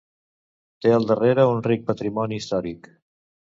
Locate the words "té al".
0.85-1.05